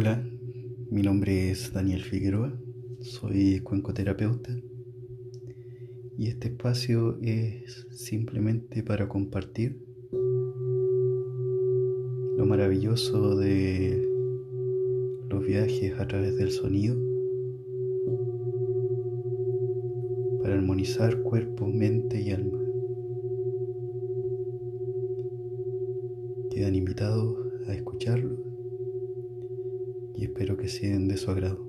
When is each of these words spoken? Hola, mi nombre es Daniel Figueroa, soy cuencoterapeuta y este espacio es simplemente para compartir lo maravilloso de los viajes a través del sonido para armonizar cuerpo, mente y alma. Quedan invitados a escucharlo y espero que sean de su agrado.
Hola, 0.00 0.24
mi 0.92 1.02
nombre 1.02 1.50
es 1.50 1.72
Daniel 1.72 2.04
Figueroa, 2.04 2.56
soy 3.00 3.58
cuencoterapeuta 3.58 4.56
y 6.16 6.28
este 6.28 6.46
espacio 6.46 7.18
es 7.20 7.88
simplemente 7.90 8.84
para 8.84 9.08
compartir 9.08 9.84
lo 12.36 12.46
maravilloso 12.46 13.34
de 13.34 14.08
los 15.30 15.44
viajes 15.44 15.98
a 15.98 16.06
través 16.06 16.36
del 16.36 16.52
sonido 16.52 16.94
para 20.40 20.54
armonizar 20.54 21.24
cuerpo, 21.24 21.66
mente 21.66 22.20
y 22.22 22.30
alma. 22.30 22.60
Quedan 26.52 26.76
invitados 26.76 27.36
a 27.66 27.74
escucharlo 27.74 28.47
y 30.18 30.24
espero 30.24 30.56
que 30.56 30.66
sean 30.66 31.06
de 31.06 31.16
su 31.16 31.30
agrado. 31.30 31.67